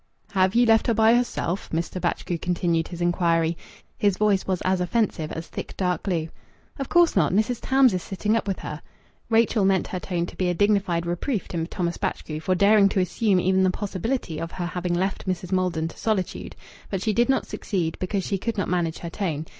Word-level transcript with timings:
"Have 0.31 0.55
ye 0.55 0.65
left 0.65 0.87
her 0.87 0.95
by 0.95 1.13
herself?" 1.13 1.69
Mr. 1.69 2.01
Batchgrew 2.01 2.39
continued 2.39 2.87
his 2.87 3.01
inquiry. 3.01 3.55
His 3.99 4.17
voice 4.17 4.47
was 4.47 4.59
as 4.61 4.81
offensive 4.81 5.31
as 5.31 5.45
thick 5.45 5.77
dark 5.77 6.01
glue. 6.01 6.29
"Of 6.79 6.89
course 6.89 7.15
not! 7.15 7.33
Mrs. 7.33 7.59
Tams 7.61 7.93
is 7.93 8.01
sitting 8.01 8.35
up 8.35 8.47
with 8.47 8.57
her." 8.61 8.81
Rachel 9.29 9.63
meant 9.63 9.89
her 9.89 9.99
tone 9.99 10.25
to 10.25 10.35
be 10.35 10.49
a 10.49 10.55
dignified 10.55 11.05
reproof 11.05 11.47
to 11.49 11.67
Thomas 11.67 11.97
Batchgrew 11.97 12.39
for 12.39 12.55
daring 12.55 12.89
to 12.89 12.99
assume 12.99 13.39
even 13.39 13.61
the 13.61 13.69
possibility 13.69 14.39
of 14.39 14.53
her 14.53 14.65
having 14.65 14.95
left 14.95 15.27
Mrs. 15.27 15.51
Maldon 15.51 15.87
to 15.89 15.97
solitude. 15.99 16.55
But 16.89 17.03
she 17.03 17.13
did 17.13 17.29
not 17.29 17.45
succeed, 17.45 17.95
because 17.99 18.23
she 18.25 18.39
could 18.39 18.57
not 18.57 18.67
manage 18.69 18.97
her 18.97 19.09
tone. 19.11 19.45